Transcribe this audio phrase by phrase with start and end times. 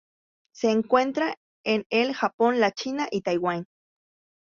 [0.51, 3.67] Se encuentra en el Japón, la China y Taiwán.